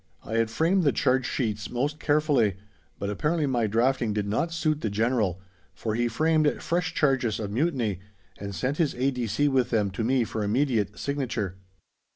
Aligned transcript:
I 0.23 0.37
had 0.37 0.49
framed 0.49 0.81
the 0.81 0.91
charge 0.91 1.27
sheets 1.27 1.69
most 1.69 1.99
carefully, 1.99 2.55
but 2.97 3.11
apparently 3.11 3.45
my 3.45 3.67
drafting 3.67 4.13
did 4.13 4.25
not 4.27 4.51
suit 4.51 4.81
the 4.81 4.89
General, 4.89 5.39
for 5.75 5.93
he 5.93 6.07
framed 6.07 6.59
fresh 6.59 6.95
charges 6.95 7.39
of 7.39 7.51
mutiny, 7.51 7.99
and 8.39 8.55
sent 8.55 8.77
his 8.77 8.95
A.D.C. 8.95 9.47
with 9.49 9.69
them 9.69 9.91
to 9.91 10.03
me 10.03 10.23
for 10.23 10.43
immediate 10.43 10.97
signature. 10.97 11.55